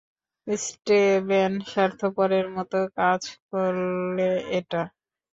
Steven, 0.47 1.51
স্বার্থপরের 1.71 2.45
মতো 2.55 2.79
কাজ 2.97 3.21
করলে 3.49 4.29
এটা। 4.57 4.81